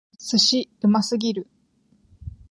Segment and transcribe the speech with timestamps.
[0.17, 0.65] 寿司！
[0.81, 1.47] うますぎる！